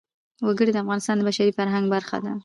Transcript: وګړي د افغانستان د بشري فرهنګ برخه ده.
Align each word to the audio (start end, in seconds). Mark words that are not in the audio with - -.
وګړي 0.45 0.71
د 0.73 0.77
افغانستان 0.83 1.15
د 1.17 1.21
بشري 1.27 1.51
فرهنګ 1.57 1.85
برخه 1.95 2.17
ده. 2.25 2.31